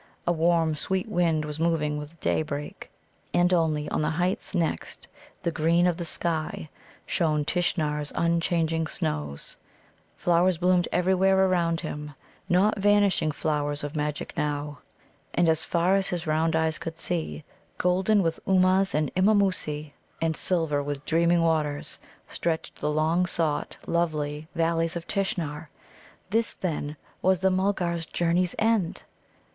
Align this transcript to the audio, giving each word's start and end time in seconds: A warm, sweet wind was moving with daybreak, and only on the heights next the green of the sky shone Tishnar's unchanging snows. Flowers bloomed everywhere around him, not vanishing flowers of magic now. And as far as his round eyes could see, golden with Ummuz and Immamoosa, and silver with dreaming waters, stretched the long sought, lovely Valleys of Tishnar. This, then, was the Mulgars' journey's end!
A 0.25 0.31
warm, 0.31 0.73
sweet 0.73 1.07
wind 1.07 1.45
was 1.45 1.59
moving 1.59 1.99
with 1.99 2.19
daybreak, 2.21 2.89
and 3.35 3.53
only 3.53 3.87
on 3.91 4.01
the 4.01 4.09
heights 4.09 4.55
next 4.55 5.07
the 5.43 5.51
green 5.51 5.85
of 5.85 5.97
the 5.97 6.05
sky 6.05 6.71
shone 7.05 7.45
Tishnar's 7.45 8.11
unchanging 8.15 8.87
snows. 8.87 9.57
Flowers 10.17 10.57
bloomed 10.57 10.87
everywhere 10.91 11.45
around 11.45 11.81
him, 11.81 12.15
not 12.49 12.79
vanishing 12.79 13.31
flowers 13.31 13.83
of 13.83 13.95
magic 13.95 14.35
now. 14.35 14.79
And 15.35 15.47
as 15.47 15.63
far 15.63 15.95
as 15.95 16.07
his 16.07 16.25
round 16.25 16.55
eyes 16.55 16.79
could 16.79 16.97
see, 16.97 17.43
golden 17.77 18.23
with 18.23 18.39
Ummuz 18.47 18.95
and 18.95 19.11
Immamoosa, 19.15 19.91
and 20.19 20.35
silver 20.35 20.81
with 20.81 21.05
dreaming 21.05 21.43
waters, 21.43 21.99
stretched 22.27 22.79
the 22.79 22.89
long 22.89 23.27
sought, 23.27 23.77
lovely 23.85 24.47
Valleys 24.55 24.95
of 24.95 25.05
Tishnar. 25.05 25.69
This, 26.31 26.55
then, 26.55 26.97
was 27.21 27.41
the 27.41 27.51
Mulgars' 27.51 28.07
journey's 28.07 28.55
end! 28.57 29.03